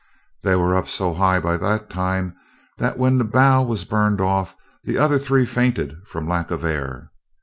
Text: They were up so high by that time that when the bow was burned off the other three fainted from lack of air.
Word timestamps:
They 0.41 0.55
were 0.55 0.75
up 0.75 0.87
so 0.87 1.13
high 1.13 1.39
by 1.39 1.57
that 1.57 1.87
time 1.91 2.35
that 2.79 2.97
when 2.97 3.19
the 3.19 3.23
bow 3.23 3.61
was 3.61 3.83
burned 3.85 4.19
off 4.19 4.55
the 4.83 4.97
other 4.97 5.19
three 5.19 5.45
fainted 5.45 5.93
from 6.07 6.27
lack 6.27 6.49
of 6.49 6.63
air. 6.65 7.11